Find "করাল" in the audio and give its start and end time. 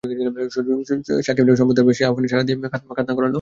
3.17-3.29